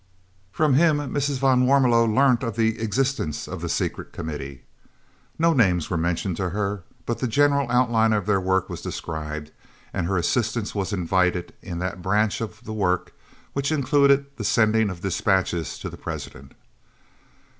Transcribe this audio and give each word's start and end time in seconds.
From 0.51 0.73
him 0.73 0.97
Mrs. 0.97 1.37
van 1.37 1.67
Warmelo 1.67 2.07
learnt 2.07 2.41
of 2.41 2.55
the 2.55 2.79
existence 2.79 3.47
of 3.47 3.61
the 3.61 3.69
Secret 3.69 4.11
Committee. 4.11 4.63
No 5.37 5.53
names 5.53 5.91
were 5.91 5.95
mentioned 5.95 6.37
to 6.37 6.49
her, 6.49 6.81
but 7.05 7.19
the 7.19 7.27
general 7.27 7.69
outline 7.69 8.11
of 8.11 8.25
their 8.25 8.41
work 8.41 8.67
was 8.67 8.81
described, 8.81 9.51
and 9.93 10.07
her 10.07 10.17
assistance 10.17 10.73
was 10.73 10.91
invited 10.91 11.53
in 11.61 11.77
that 11.77 12.01
branch 12.01 12.41
of 12.41 12.63
the 12.63 12.73
work 12.73 13.13
which 13.53 13.71
included 13.71 14.25
the 14.37 14.43
sending 14.43 14.89
of 14.89 15.01
dispatches 15.01 15.77
to 15.77 15.87
the 15.87 15.97
President. 15.97 16.53